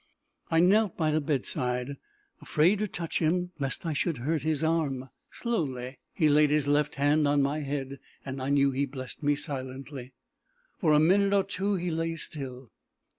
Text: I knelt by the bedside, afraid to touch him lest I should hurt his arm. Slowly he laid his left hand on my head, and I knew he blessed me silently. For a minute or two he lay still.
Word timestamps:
I 0.49 0.59
knelt 0.61 0.97
by 0.97 1.11
the 1.11 1.21
bedside, 1.21 1.95
afraid 2.41 2.79
to 2.79 2.87
touch 2.87 3.19
him 3.19 3.51
lest 3.59 3.85
I 3.85 3.93
should 3.93 4.17
hurt 4.17 4.41
his 4.41 4.63
arm. 4.63 5.11
Slowly 5.29 5.99
he 6.11 6.27
laid 6.27 6.49
his 6.49 6.67
left 6.67 6.95
hand 6.95 7.27
on 7.27 7.43
my 7.43 7.59
head, 7.59 7.99
and 8.25 8.41
I 8.41 8.49
knew 8.49 8.71
he 8.71 8.87
blessed 8.87 9.21
me 9.21 9.35
silently. 9.35 10.13
For 10.79 10.91
a 10.93 10.99
minute 10.99 11.35
or 11.35 11.43
two 11.43 11.75
he 11.75 11.91
lay 11.91 12.15
still. 12.15 12.71